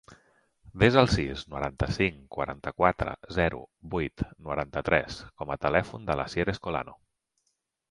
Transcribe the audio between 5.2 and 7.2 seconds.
com a telèfon de l'Asier Escolano.